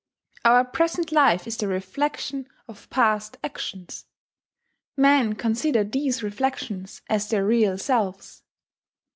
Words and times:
Our 0.43 0.65
present 0.65 1.11
life 1.11 1.45
is 1.45 1.57
the 1.57 1.67
reflection 1.67 2.49
of 2.67 2.89
past 2.89 3.37
actions. 3.43 4.07
Men 4.97 5.33
consider 5.35 5.83
these 5.83 6.23
reflections 6.23 7.03
as 7.07 7.29
their 7.29 7.45
real 7.45 7.77
selves. 7.77 8.41